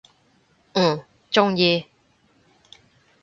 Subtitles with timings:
[0.73, 1.85] 嗯，中意！